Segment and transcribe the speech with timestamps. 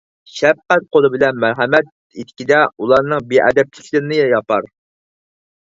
[0.35, 1.91] شەپقەت قولى بىلەن مەرھەمەت
[2.21, 4.69] ئېتىكىدە ئۇلارنىڭ بىئەدەپلىكلىرىنى ياپار.